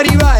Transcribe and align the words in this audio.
arrivare 0.00 0.39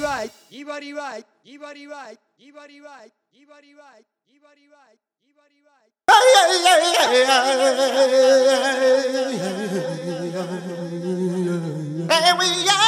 anybody 0.00 0.12
right, 0.12 0.30
body 0.50 0.94
right, 0.94 1.24
anybody 1.46 1.86
right, 1.86 2.16
anybody 2.40 2.80
right, 2.80 3.12
anybody 3.34 3.74
right, 3.74 4.04
anybody 4.30 4.68
right, 4.72 4.98
anybody 5.24 5.60
right. 5.62 5.90
Hey, 12.08 12.32
we 12.38 12.68
are. 12.68 12.79